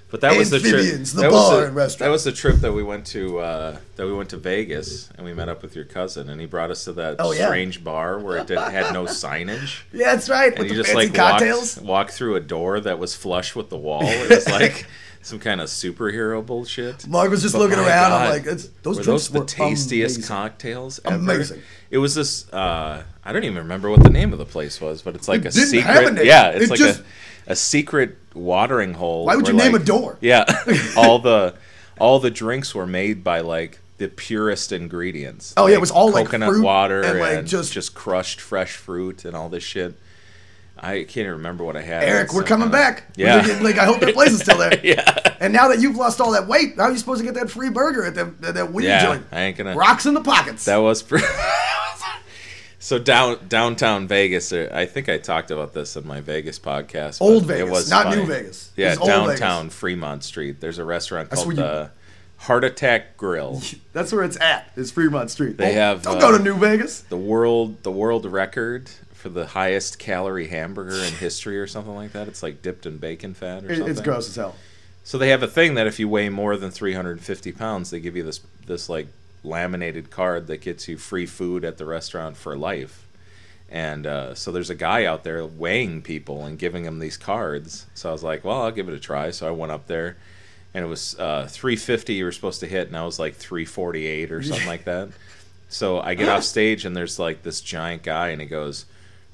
[0.08, 0.72] But that was the trip.
[0.84, 1.98] the that bar was the, and restaurant.
[1.98, 3.40] That was the trip that we went to.
[3.40, 6.46] Uh, that we went to Vegas and we met up with your cousin, and he
[6.46, 7.46] brought us to that Oh, yeah.
[7.46, 9.82] strange bar where it did, had no signage.
[9.92, 10.50] Yeah, that's right.
[10.52, 11.76] and With you the just like cocktails.
[11.76, 14.02] walked, walked through a door that was flush with the wall.
[14.04, 14.86] It was like
[15.26, 17.06] some kind of superhero bullshit.
[17.08, 18.12] Mark was just But looking around.
[18.12, 20.28] I'm like, it's, those were drinks those the were tastiest amazing.
[20.28, 21.16] cocktails ever?
[21.16, 21.62] Amazing.
[21.90, 22.50] It was this.
[22.52, 25.40] Uh, I don't even remember what the name of the place was, but it's like
[25.40, 25.82] It a secret.
[25.82, 26.26] have a name.
[26.26, 27.00] Yeah, it's It like just-
[27.46, 29.26] a, a secret watering hole.
[29.26, 30.16] Why would you name like- a door?
[30.20, 30.44] Yeah,
[30.96, 31.54] all the
[31.98, 35.54] all the drinks were made by like the purest ingredients.
[35.56, 37.94] Oh, yeah, it was all, like, coconut fruit water and, and, like, just just- just
[37.94, 39.98] crushed fresh fruit and all this shit.
[40.78, 42.02] I can't even remember what I had.
[42.04, 43.04] Eric, we're coming back.
[43.16, 43.44] Yeah.
[43.44, 44.78] Getting- like I hope that place is still there.
[44.84, 45.34] yeah.
[45.40, 47.70] And now that you've lost all that weight, now you're supposed to get that free
[47.70, 49.26] burger at that at that weed Yeah, joint.
[49.32, 49.74] I ain't gonna.
[49.74, 50.64] Rocks in the pockets.
[50.66, 51.26] That was pretty.
[52.78, 54.52] so down downtown Vegas.
[54.52, 57.20] uh, I think I talked about this in my Vegas podcast.
[57.20, 58.16] Old it Vegas, was not funny.
[58.22, 58.70] New Vegas.
[58.76, 60.60] Yeah, It downtown Fremont Street.
[60.60, 61.90] There's a restaurant That's called you- the
[62.38, 63.62] Heart Attack Grill.
[63.92, 64.70] That's where it's at.
[64.76, 65.56] Is Fremont Street.
[65.56, 67.00] They Don't- have, Don't uh, go to New Vegas.
[67.00, 68.90] the world the world record
[69.26, 72.28] for the highest calorie hamburger in history or something like that.
[72.28, 73.90] It's like dipped in bacon fat or It- something.
[73.90, 74.56] it's gross as hell.
[75.04, 78.16] So they have a thing that if you weigh more than 350 pounds, they give
[78.16, 79.06] you this this like
[79.44, 83.06] laminated card that gets you free food at the restaurant for life.
[83.68, 87.86] And uh, so there's a guy out there weighing people and giving them these cards.
[87.94, 89.30] So I was like, well, I'll give it a try.
[89.30, 90.16] So I went up there,
[90.74, 94.30] and it was uh, 350 you were supposed to hit, and I was like 348
[94.32, 95.08] or something like that.
[95.68, 98.84] So I get off stage, and there's like this giant guy, and he goes,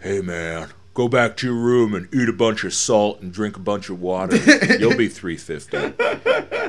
[0.03, 3.57] "Hey man, go back to your room and eat a bunch of salt and drink
[3.57, 4.37] a bunch of water.
[4.79, 5.77] You'll be 350."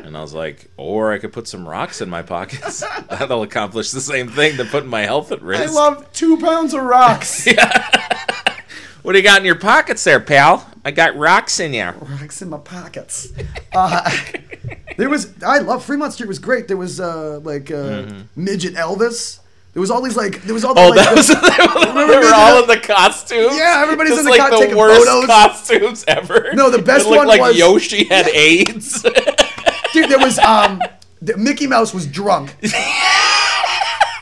[0.06, 2.84] And I was like, "Or I could put some rocks in my pockets.
[3.10, 6.74] That'll accomplish the same thing to putting my health at risk." I love two pounds
[6.74, 7.48] of rocks.
[9.02, 10.69] what do you got in your pockets there, pal?
[10.86, 11.93] I got rocks in there.
[11.93, 13.30] rocks in my pockets.
[13.74, 14.12] Uh,
[14.98, 16.67] there was I love Fremont Street was great.
[16.67, 19.39] There was uh, like uh, midget Elvis.
[19.73, 20.81] There was all these like there was all the.
[20.81, 21.27] Oh, like, that the- was
[21.88, 23.55] they Remember were all El- in the costumes.
[23.57, 25.25] Yeah, everybody's Just in the like co- the taking worst photos.
[25.27, 26.51] costumes ever.
[26.53, 29.01] No, the best it looked one like was- Yoshi had AIDS.
[29.93, 30.09] dude.
[30.09, 30.79] There was um,
[31.21, 32.55] the, Mickey Mouse was drunk.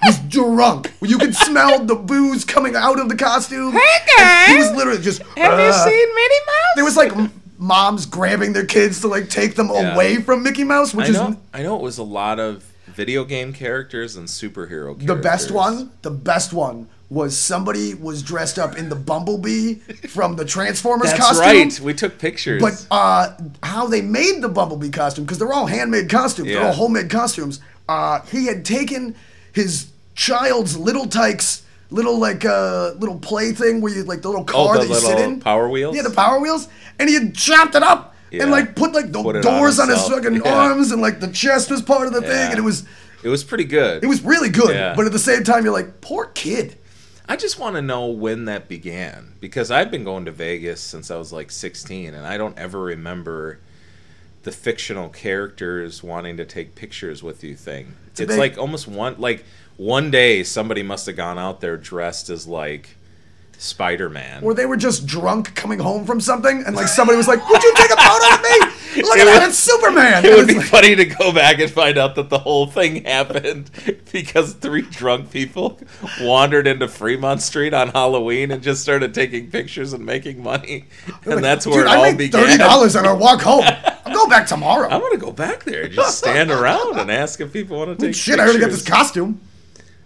[0.04, 0.92] He was drunk.
[1.02, 3.74] You could smell the booze coming out of the costume.
[3.74, 5.22] Hey He was literally just.
[5.22, 6.76] Have you uh, seen Minnie Mouse?
[6.76, 7.12] There was like
[7.60, 9.94] moms grabbing their kids to like take them Yeah.
[9.94, 11.38] away from Mickey Mouse, which I is know.
[11.54, 14.88] I know it was a lot of video game characters and superhero.
[14.98, 15.08] characters.
[15.08, 19.76] The best one, the best one was somebody was dressed up in the Bumblebee
[20.08, 21.46] from the Transformers That's costume.
[21.46, 21.80] right.
[21.82, 22.62] We took pictures.
[22.62, 26.72] But uh, how they made the Bumblebee costume, because they're all handmade costumes, they're all
[26.74, 27.60] homemade costumes.
[27.90, 29.16] Uh, he had taken
[29.52, 34.46] his child's Little Tikes little like uh little play thing where you like the little
[34.46, 35.42] car Oh, the that you sit in.
[35.42, 35.94] Power Wheels?
[35.94, 38.44] Yeah, the Power Wheels, and he had chopped it up Yeah.
[38.44, 40.54] and like put like the Put it on doors on, his fucking Yeah.
[40.54, 42.86] arms and like the chest was part of the thing, and it was
[43.24, 44.04] It was pretty good.
[44.04, 44.74] it was really good.
[44.74, 44.94] Yeah.
[44.96, 46.78] But at the same time, you're like, poor kid.
[47.30, 51.10] I just want to know when that began because I've been going to Vegas since
[51.12, 53.60] I was like 16 and I don't ever remember
[54.44, 57.94] the fictional characters wanting to take pictures with you thing.
[58.12, 59.46] It's big- like almost one like
[59.78, 62.98] one day somebody must have gone out there dressed as like
[63.62, 64.44] Spider-Man.
[64.44, 67.62] Or they were just drunk coming home from something, and like somebody was like, "Would
[67.64, 69.02] you take a photo of me?
[69.04, 71.60] Look It at that, it's Superman." it And would be like- funny to go back
[71.60, 73.70] and find out that the whole thing happened
[74.12, 75.80] because three drunk people
[76.22, 80.86] wandered into Fremont Street on Halloween and just started taking pictures and making money,
[81.26, 82.42] and that's where it I all began.
[82.42, 83.64] thirty dollars on our walk home.
[84.06, 84.90] I'll go back tomorrow.
[84.90, 88.06] I'm gonna go back there, and just stand around and ask if people want to
[88.08, 88.16] take.
[88.16, 89.40] Shit, I already got this costume.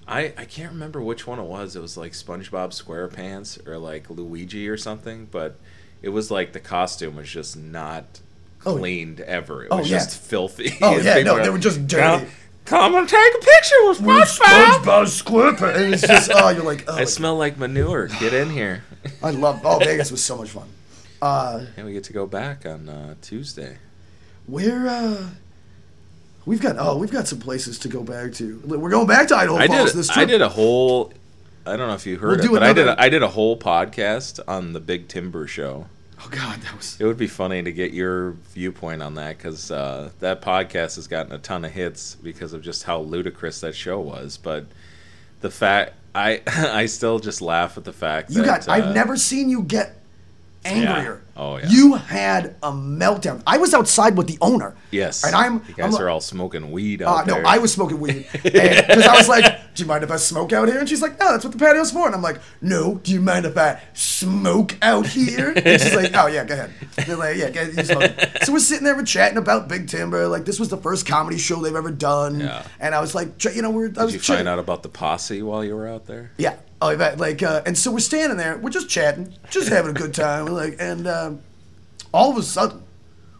[0.08, 1.76] I I can't remember which one it was.
[1.76, 5.58] It was like SpongeBob SquarePants or like Luigi or something, but
[6.02, 8.22] it was like the costume was just not
[8.68, 8.78] Oh.
[8.78, 9.64] cleaned ever.
[9.66, 9.98] It Oh, was yeah.
[10.00, 10.76] just filthy.
[10.82, 12.32] Oh, yeah, no, were they were just "Come- dirty."
[12.66, 14.82] Come and take a picture with SpongeBob.
[14.82, 15.76] SpongeBob SquarePants.
[15.76, 18.08] And it's just, oh, you're like, oh, I smell like manure.
[18.08, 18.84] Get in here.
[19.22, 19.62] I love.
[19.64, 20.68] Oh, Vegas was so much fun.
[21.22, 23.78] Uh, And we get to go back on uh, Tuesday.
[24.48, 24.88] where?
[24.88, 25.28] uh
[26.46, 26.76] We've got.
[26.78, 28.60] Oh, we've got some places to go back to.
[28.66, 30.00] We're going back to Idaho I Falls did.
[30.00, 31.12] this I did a whole.
[31.66, 32.88] I don't know if you heard We'll it, but I did.
[32.88, 35.88] A, I did a whole podcast on the Big Timber Show.
[36.24, 36.98] Oh God, that was.
[37.00, 41.08] It would be funny to get your viewpoint on that because uh, that podcast has
[41.08, 44.38] gotten a ton of hits because of just how ludicrous that show was.
[44.38, 44.66] But
[45.42, 48.70] the fact I I still just laugh at the fact You that got.
[48.70, 49.98] I've uh, never seen you get
[50.66, 51.22] angrier.
[51.38, 51.68] Oh, yeah.
[51.70, 53.44] You had a meltdown.
[53.46, 54.74] I was outside with the owner.
[54.90, 55.56] yes, And I'm.
[55.68, 57.38] you guys I'm are all smoking weed Uh, out no.
[57.42, 60.70] I was smoking weed because I was like, "Do you mind if I smoke out
[60.70, 63.12] here?" And she's like, "No, that's what the patio's for." And I'm like, "No, do
[63.12, 67.06] you mind if I smoke out here?" And she's like, "Oh yeah, go ahead." And
[67.06, 68.44] they're like, "Yeah, go ahead.
[68.44, 70.28] So we're sitting there, we're chatting about Big Timber.
[70.30, 72.40] Like this was the first comedy show they've ever done.
[72.40, 72.66] Yeah.
[72.80, 74.84] And I was like, you know, we're I Did was you chatting- find out about
[74.84, 76.32] the posse while you were out there?
[76.38, 76.56] yeah.
[76.86, 77.18] Oh, I bet.
[77.18, 80.46] Like, uh, and so we're standing there, we're just chatting, just having a good time.
[80.46, 81.42] Like, and um,
[82.14, 82.84] all of a sudden,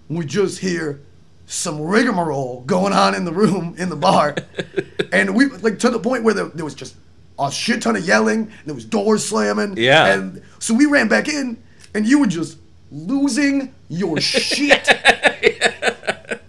[0.10, 1.02] we just hear
[1.46, 4.36] some rigmarole going on in the room in the bar,
[5.14, 6.96] and we like to the point where there, there was just
[7.38, 8.40] a shit ton of yelling.
[8.40, 9.78] And there was doors slamming.
[9.78, 10.12] Yeah.
[10.12, 11.62] And so we ran back in,
[11.94, 12.58] and you were just
[12.92, 14.90] losing your shit.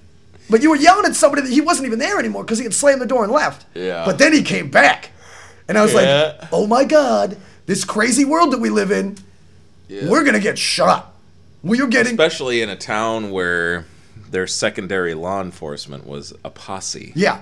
[0.48, 2.72] But you were yelling at somebody that he wasn't even there anymore because he had
[2.72, 3.66] slammed the door and left.
[3.74, 4.04] Yeah.
[4.04, 5.10] But then he came back.
[5.68, 6.34] And I was Yeah.
[6.40, 9.16] like, oh my God, this crazy world that we live in,
[9.88, 10.08] Yeah.
[10.08, 11.12] we're going to get shot.
[11.62, 12.12] We are getting.
[12.12, 13.86] Especially in a town where
[14.30, 17.12] their secondary law enforcement was a posse.
[17.16, 17.40] yeah.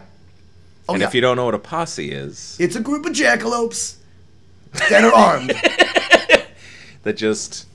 [0.87, 1.09] Oh, and yeah.
[1.09, 3.97] if you don't know what a posse is, it's a group of jackalopes
[4.91, 5.49] that are armed.
[7.05, 7.67] that just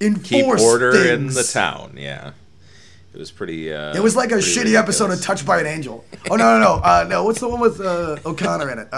[0.00, 1.94] Enforce keep order in the town.
[1.96, 2.32] Yeah,
[3.14, 3.72] it was pretty.
[3.72, 5.20] Uh, It was like a pretty shitty episode of.
[5.22, 6.04] Touched by an Angel.
[6.28, 6.72] Oh, no, no, no.
[6.82, 8.88] Uh, no, what's the one with uh, O'Connor in it?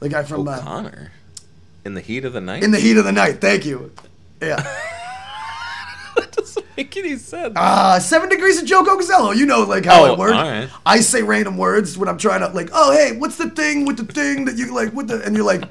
[0.00, 0.48] Uh, uh, the guy from.
[0.48, 0.90] Uh,
[1.84, 2.62] in the heat of the night.
[2.62, 3.40] in the Heat of the Night.
[3.40, 3.92] Thank you.
[4.42, 4.56] Yeah.
[6.16, 7.54] that doesn't make any sense.
[7.56, 9.34] Uh, seven degrees of Joe Cocazello.
[9.34, 10.34] You know, like how Oh, it works.
[10.34, 10.68] alright.
[10.84, 13.96] I say random words when I'm trying to, like, oh, hey, what's the thing with
[13.96, 15.62] the thing that you like with the, and you're like,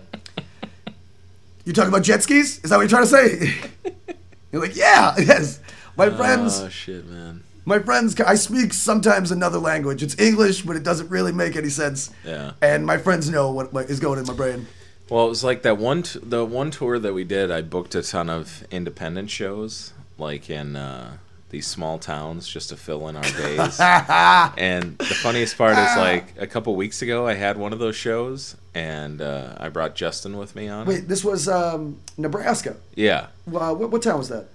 [1.66, 2.60] you talking about jet skis?
[2.64, 4.16] Is that what you're trying to say?
[4.52, 5.60] you're like, yeah, yes.
[5.98, 7.44] My friends, Oh shit, man.
[7.68, 10.02] My friends, I speak sometimes another language.
[10.02, 12.10] It's English, but it doesn't really make any sense.
[12.24, 12.54] Yeah.
[12.62, 14.68] And my friends know what, what is going in my brain.
[15.10, 17.52] Well, it was like that one t- the one tour that we did.
[17.52, 21.18] I booked a ton of independent shows, like in uh,
[21.50, 23.80] these small towns, just to fill in our days.
[24.58, 27.98] and the funniest part is, like a couple weeks ago, I had one of those
[27.98, 30.88] shows, and uh, I brought Justin with me on it.
[30.88, 32.78] Wait, this was um, Nebraska.
[32.96, 33.28] Yeah.
[33.54, 34.48] Uh, what, what town was that?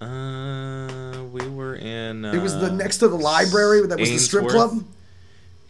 [0.00, 2.24] Uh, we were in.
[2.24, 4.84] Uh, It was the next to the library that was the strip club.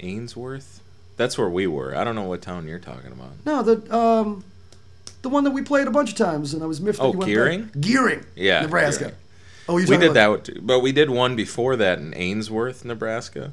[0.01, 0.81] Ainsworth.
[1.17, 1.97] That's where we were.
[1.97, 3.31] I don't know what town you're talking about.
[3.47, 4.45] No, the um,
[5.23, 6.99] the one that we played a bunch of times, and I was miffed.
[6.99, 7.71] that Oh, you went Gering?
[7.73, 7.81] there.
[7.83, 8.27] Gering.
[8.35, 9.05] Yeah, Nebraska.
[9.05, 9.15] Gering.
[9.69, 13.53] Oh, you we did that, too, but we did one before that in Ainsworth, Nebraska,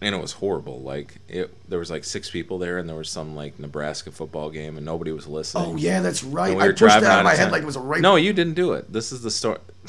[0.00, 0.80] and it was horrible.
[0.80, 4.50] Like it, there was like six people there, and there was some like Nebraska football
[4.50, 5.64] game, and nobody was listening.
[5.66, 6.56] Oh yeah, that's right.
[6.56, 7.52] We I pushed that out of my head town.
[7.52, 8.02] like it was a rape.
[8.02, 8.92] No, you didn't do it.
[8.92, 9.58] This is the story.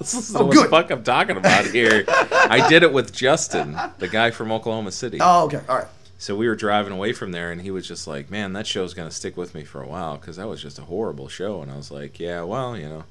[0.00, 2.04] this is Oh, what the fuck I'm talking about here.
[2.08, 5.18] I did it with Justin, the guy from Oklahoma City.
[5.20, 5.60] Oh, okay.
[5.68, 5.88] All right.
[6.16, 8.94] So we were driving away from there, and he was just like, "Man, that show's
[8.94, 11.70] gonna stick with me for a while because that was just a horrible show." And
[11.70, 13.04] I was like, "Yeah, well, you know,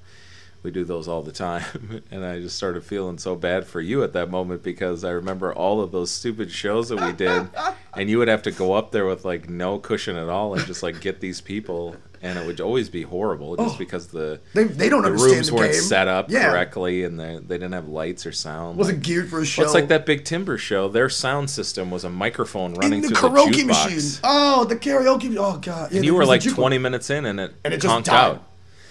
[0.64, 4.04] we do those all the time, and I just started feeling so bad for you
[4.04, 7.50] at that moment because I remember all of those stupid shows that we did,
[7.98, 10.66] and you would have to go up there with like no cushion at all and
[10.66, 13.78] just like get these people, and it would always be horrible just Oh.
[13.78, 15.82] because the They, they don't the understand rooms the weren't game.
[15.82, 16.50] set up yeah.
[16.52, 18.78] correctly, and they they didn't have lights or sound.
[18.78, 19.62] Wasn't geared for a show.
[19.64, 20.88] Well, it's like that Big Timber show.
[20.88, 23.86] Their sound system was a microphone in running the through karaoke the jukebox.
[23.92, 24.20] machine.
[24.24, 25.36] Oh, the karaoke.
[25.38, 25.92] Oh god.
[25.92, 28.16] Yeah, and you were like 20 minutes in, and it, and it just died.
[28.16, 28.44] out.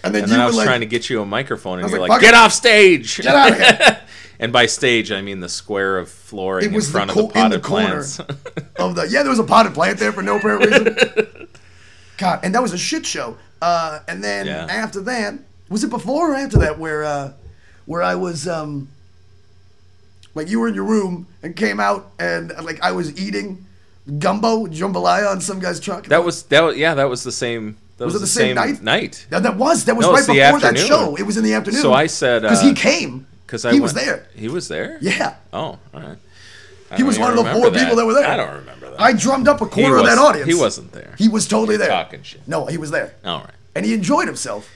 [0.04, 2.00] And then And then I was like, trying to get you a microphone, and you're
[2.00, 2.36] like, like, "Get it.
[2.36, 4.00] off stage!" Get out of here.
[4.40, 7.26] and by stage, I mean the square of flooring It was in the front co-
[7.28, 7.86] of the in the potted corner.
[7.88, 8.18] plants.
[8.78, 11.48] of the yeah, there was a potted plant there for no apparent reason.
[12.18, 13.36] God, and that was a shit show.
[13.60, 14.66] Uh, and then Yeah.
[14.68, 15.34] after that,
[15.68, 17.32] was it before or after that where uh,
[17.86, 18.88] where I was um,
[20.34, 23.66] like you were in your room and came out and like I was eating
[24.18, 26.06] gumbo jambalaya on some guy's truck.
[26.06, 26.62] that was that.
[26.62, 27.76] Was, yeah, that was the same.
[27.98, 29.26] That Was was, it the same same, night?
[29.30, 31.14] That, that was that was No, right before that show.
[31.16, 31.80] It was in the afternoon.
[31.82, 34.26] So I said, because uh, he came Because I he went- was there.
[34.34, 34.98] He was there.
[35.00, 36.18] Yeah, Oh, all right.
[36.90, 38.26] I he was one of the four remember people that were there.
[38.26, 39.00] I don't remember that.
[39.00, 40.46] I drummed up a quarter of that audience.
[40.48, 41.14] He wasn't there.
[41.16, 41.88] He was totally there.
[41.88, 42.46] talking shit.
[42.46, 43.54] No, he was there, All right.
[43.74, 44.68] and he enjoyed himself.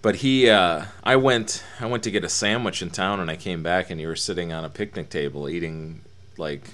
[0.00, 3.36] But he, uh, I went, I went to get a sandwich in town, and I
[3.36, 6.00] came back, and you were sitting on a picnic table eating
[6.38, 6.70] like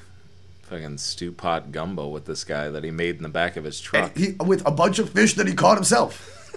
[0.71, 3.81] fucking stew pot gumbo with this guy that he made in the back of his
[3.81, 6.55] truck, he with a bunch of fish that he caught himself.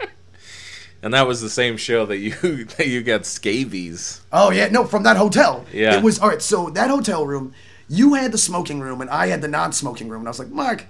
[1.02, 2.32] and that was the same show that you
[2.76, 4.22] that you got scabies.
[4.32, 5.66] Oh yeah, no, from that hotel.
[5.72, 5.96] Yeah.
[5.96, 6.40] It was all right.
[6.40, 7.52] So that hotel room,
[7.88, 10.20] you had the smoking room, and I had the non-smoking room.
[10.20, 10.86] And I was like, Mark,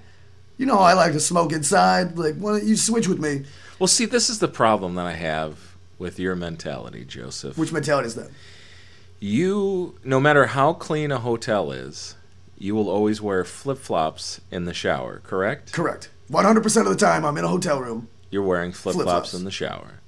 [0.58, 2.18] you know I like to smoke inside.
[2.18, 3.46] Like, why don't you switch with me?
[3.78, 7.56] Well, see, this is the problem that I have with your mentality, Joseph.
[7.56, 8.30] Which mentality is that?
[9.22, 12.16] You, no matter how clean a hotel is,
[12.58, 15.20] you will always wear flip flops in the shower.
[15.24, 15.72] Correct?
[15.72, 16.10] Correct.
[16.28, 18.08] One hundred percent of the time, I'm in a hotel room.
[18.30, 19.34] You're wearing flip Flip-flops.
[19.34, 20.00] in the shower.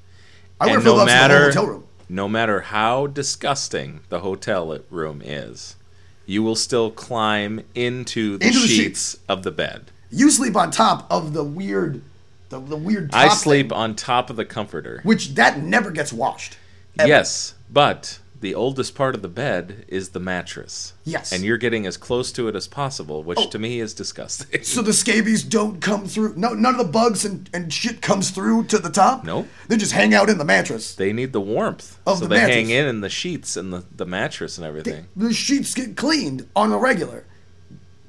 [0.60, 1.84] I wear and flip no flops in the hotel room.
[2.08, 5.76] no matter how disgusting the hotel room is,
[6.24, 9.90] you will still climb into the Into the sheets of the bed.
[10.10, 12.00] You sleep on top of the weird,
[12.48, 13.10] the, the weird.
[13.10, 15.00] Top I sleep thing, on top of the comforter.
[15.02, 16.56] which that never gets washed.
[16.98, 17.08] ever.
[17.08, 20.92] Yes, but the oldest part of the bed is the mattress.
[21.04, 21.32] Yes.
[21.32, 23.48] And you're getting as close to it as possible, which Oh.
[23.48, 24.62] to me is disgusting.
[24.62, 26.34] So the scabies don't come through.
[26.36, 29.24] No, none of the bugs and, and shit comes through to the top.
[29.24, 29.48] Nope.
[29.68, 30.94] They just hang out in the mattress.
[30.94, 31.98] they need the warmth.
[32.06, 32.54] Of so the they mattress.
[32.56, 35.06] hang in in the sheets and the, the mattress and everything.
[35.16, 37.24] The sheets get cleaned on a regular.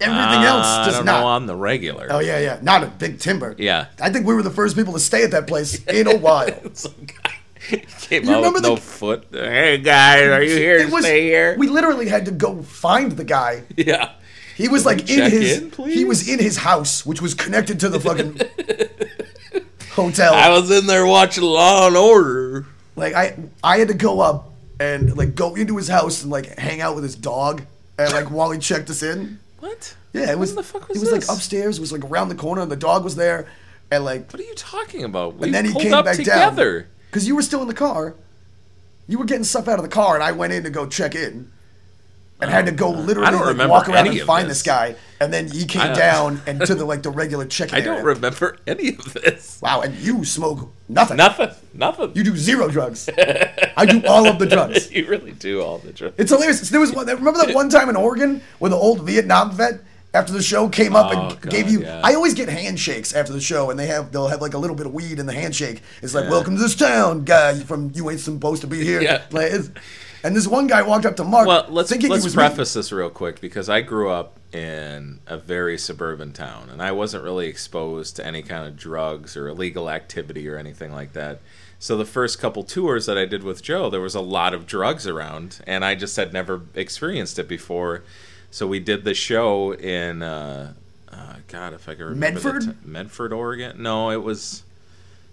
[0.01, 1.21] Everything Uh, else I does don't not.
[1.21, 2.07] know on the regular.
[2.09, 2.59] oh yeah, yeah.
[2.61, 3.55] Not a big timber.
[3.57, 3.85] Yeah.
[4.01, 6.47] I think we were the first people to stay at that place in a while.
[7.23, 7.24] Guy
[8.01, 9.27] came You out remember with no the- foot.
[9.31, 11.55] Hey guys, are you here to was- stay here?
[11.57, 13.63] We literally had to go find the guy.
[13.77, 14.11] yeah.
[14.55, 15.57] He was Can like in his.
[15.61, 18.39] in, he was in his house, which was connected to the fucking
[19.91, 20.33] hotel.
[20.33, 22.65] I was in there watching Law and Order.
[22.95, 26.57] like I, I had to go up and like go into his house and like
[26.57, 27.63] hang out with his dog,
[27.97, 29.39] and like while he checked us in.
[29.59, 29.95] What?
[30.13, 30.55] Yeah, it was.
[30.55, 31.27] The fuck was it was this?
[31.27, 31.77] like upstairs.
[31.77, 33.47] It was like around the corner, and the dog was there,
[33.91, 35.35] and like What are you talking about?
[35.35, 36.81] We and then he came up back together.
[36.83, 38.13] down because you were still in the car.
[39.07, 41.15] You were getting stuff out of the car, and I went in to go check
[41.15, 41.49] in,
[42.41, 44.57] and had to go uh, literally I don't like, walk around and find this.
[44.57, 47.79] this guy, and then he came down and to the like the regular check-in I
[47.79, 48.15] don't area.
[48.15, 49.61] remember any of this.
[49.61, 51.15] wow, and you smoke nothing.
[51.15, 51.51] Nothing.
[51.73, 52.11] Nothing.
[52.15, 53.09] You do zero drugs.
[53.77, 54.91] I do all of the drugs.
[54.91, 56.15] you really do all the drugs.
[56.17, 56.69] It's hilarious.
[56.69, 57.05] There was one.
[57.07, 59.79] Remember that one time in Oregon where the old Vietnam vet
[60.15, 61.81] after the show came up Oh, and God, gave you.
[61.81, 62.01] yeah.
[62.03, 64.75] I always get handshakes after the show, and they have they'll have like a little
[64.75, 65.81] bit of weed in the handshake.
[66.01, 66.31] It's like, Yeah.
[66.31, 69.21] "Welcome to this town, guy from you ain't supposed to be here." Yeah.
[69.31, 69.51] Like,
[70.23, 71.47] and this one guy walked up to Mark.
[71.47, 76.31] Well, let's let's preface this real quick because I grew up in a very suburban
[76.31, 80.57] town and I wasn't really exposed to any kind of drugs or illegal activity or
[80.57, 81.41] anything like that.
[81.77, 84.65] So the first couple tours that I did with Joe, there was a lot of
[84.65, 88.03] drugs around, and I just had never experienced it before.
[88.51, 90.73] So we did the show in, uh,
[91.11, 91.15] uh,
[91.47, 92.61] God, if I can remember, Medford?
[92.63, 93.81] t- Medford, Oregon.
[93.81, 94.63] No, it was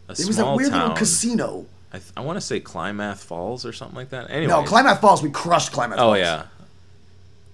[0.09, 0.81] a It was a small weird town.
[0.81, 1.67] little casino.
[1.93, 4.31] I, th- I want to say Climath Falls or something like that.
[4.31, 5.23] Anyway, No, Klamath Falls.
[5.23, 6.19] We crushed Klamath Oh Falls.
[6.19, 6.45] yeah.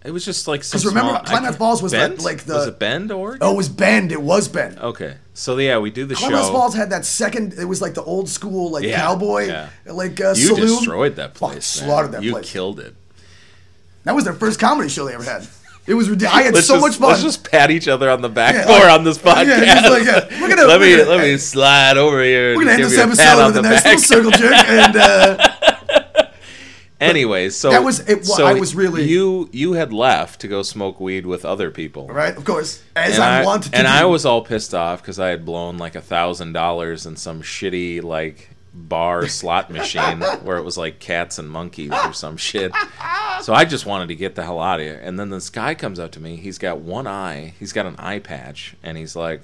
[0.05, 2.23] It was just like some 'Cause remember, small- Klamath Falls was like- Bend?
[2.23, 3.41] like the- was it Bend Oregon?
[3.43, 4.13] Oh, it was Bend.
[4.13, 4.79] It was Bend.
[4.79, 5.17] okay.
[5.35, 6.53] So yeah, we do the Klamath show.
[6.53, 7.55] Falls had that second.
[7.55, 9.69] It was like the old school, like Yeah, cowboy, yeah.
[9.87, 10.67] like uh, you saloon.
[10.67, 11.81] destroyed that Fuck, place.
[11.81, 11.89] man.
[11.89, 12.47] slaughtered that you place.
[12.47, 12.95] You killed it.
[14.09, 15.47] That was their first comedy show they ever had.
[15.87, 16.35] It was ridiculous.
[16.35, 17.11] I had Let's so just, much fun.
[17.11, 19.65] Let's just pat each other on the back Yeah, like- on this yeah, podcast.
[19.67, 22.57] just like, yeah, gonna- let me gonna- let me slide over here.
[22.57, 24.97] We're gonna end this you a pat episode with a nice little circle jerk, and
[24.97, 25.49] uh,
[27.01, 30.49] Anyways, so That was- it- well, so I was really- you you had left to
[30.49, 33.79] go smoke weed with other people, right, of course, as and I, I, wanted to.
[33.79, 33.93] and do.
[33.93, 37.43] I was all pissed off because I had blown like a thousand dollars in some
[37.43, 38.49] shitty like
[38.79, 42.73] bar slot machine where it was like cats and monkeys or some shit.
[43.43, 45.01] So I just wanted to get the hell out of here.
[45.03, 46.37] And then this guy comes up to me.
[46.37, 47.55] He's got one eye.
[47.59, 49.43] He's got an eye patch, and he's like,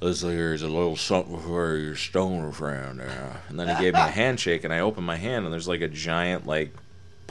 [0.00, 4.00] "This here's a little something for your stoner friend." there." And then he gave me
[4.00, 6.74] a handshake, and I opened my hand, and there's like a giant like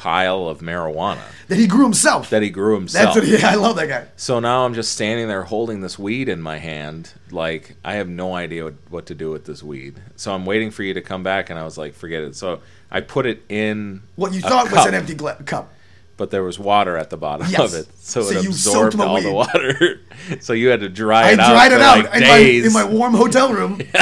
[0.01, 2.31] pile of marijuana That he grew himself.
[2.31, 3.13] that he grew himself.
[3.13, 4.07] That's what he, I love that guy.
[4.15, 7.13] So now I'm just standing there holding this weed in my hand.
[7.29, 10.01] Like, I have no idea what, what to do with this weed.
[10.15, 12.35] So I'm waiting for you to come back, and I was like, forget it.
[12.35, 14.01] So I put it in.
[14.15, 15.71] What you thought was an empty gla- cup.
[16.17, 17.59] But there was water at the bottom Yes.
[17.73, 17.87] of it.
[17.99, 20.01] So, So it you absorbed all the water.
[20.39, 21.55] so you had to dry I it out.
[21.55, 22.37] I dried it out like, in, my,
[22.67, 23.77] in my warm hotel room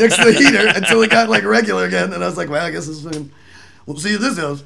[0.00, 2.14] next to the heater until it got like regular again.
[2.14, 3.28] And I was like, well, I guess this is.
[3.84, 4.62] We'll see if this goes.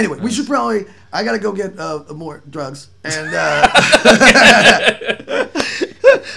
[0.00, 0.86] Anyway, we should probably.
[1.12, 3.68] I gotta go get uh, more drugs and uh,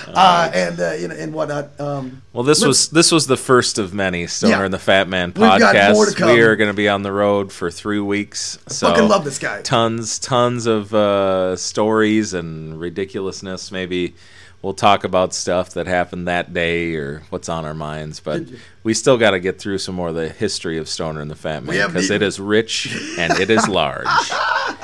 [0.08, 1.80] uh, and uh, you know and whatnot.
[1.80, 4.66] Um, Well, this was this was the first of many Stoner Yeah.
[4.66, 6.32] and the Fat Man We've got more to come.
[6.34, 8.58] We are going to be on the road for three weeks.
[8.68, 9.62] So fucking love this guy.
[9.62, 13.72] Tons, tons of uh, stories and ridiculousness.
[13.72, 14.16] Maybe
[14.64, 18.20] we'll talk about stuff that happened that day or what's on our minds.
[18.20, 18.44] But
[18.82, 21.36] we still got to get through some more of the history of Stoner and the
[21.36, 22.88] Fat Man because the- it is rich
[23.20, 24.08] and it is large.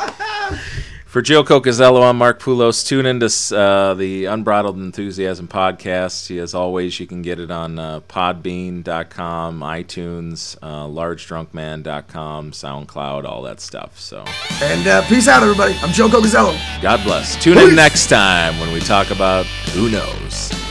[1.10, 2.86] For Joe Cocazello, I'm Mark Poulos.
[2.86, 6.38] Tune into uh, the Unbridled Enthusiasm podcast.
[6.38, 13.60] As always, you can get it on uh, podbean.com, iTunes, uh, largedrunkman.com, SoundCloud, all that
[13.60, 13.99] stuff.
[13.99, 14.24] So
[14.62, 15.74] and uh, peace out, everybody.
[15.82, 16.55] I'm Joe Cocazello.
[16.80, 17.41] God bless.
[17.41, 17.70] Tune Peace.
[17.70, 20.68] in next time when we talk about who knows.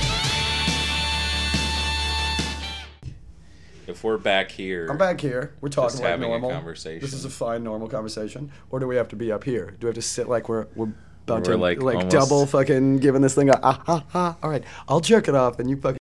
[3.99, 5.55] If we're back here, I'm back here.
[5.61, 6.51] We're talking Just like having a normal.
[6.53, 7.01] conversation.
[7.01, 8.53] This is a fine, normal conversation.
[8.71, 9.75] Or do we have to be up here?
[9.81, 10.93] Do we have to sit like we're we're
[11.27, 14.37] about We're to like like, almost- double fucking giving this thing a ah ha ha?
[14.41, 15.97] All right, I'll jerk it off and you fucking.